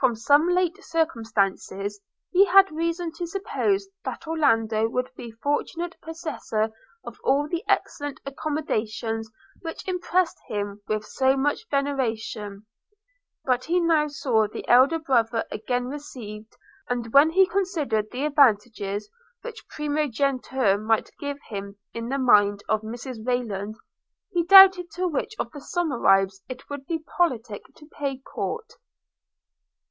[0.00, 6.70] From some late circumstances he had reason to suppose that Orlando would be fortunate possessor
[7.04, 9.28] of all the excellent accommodations
[9.60, 12.64] which impressed him with so much veneration:–
[13.44, 16.56] but he now saw the elder brother again received,
[16.88, 19.10] and when he considered the advantages
[19.42, 23.74] which primogeniture might give him in the mind of Mrs Rayland,
[24.30, 28.74] he doubted to which of the Somerives it would be politic to pay court.